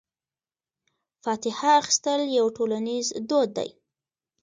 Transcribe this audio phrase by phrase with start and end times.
[1.23, 3.69] فاتحه اخیستل یو ټولنیز دود دی.